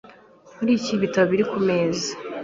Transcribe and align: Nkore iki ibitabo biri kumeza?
Nkore 0.53 0.71
iki 0.77 0.91
ibitabo 0.97 1.25
biri 1.31 1.45
kumeza? 1.51 2.09